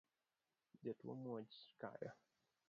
[0.83, 2.11] Jatuo muoch kayo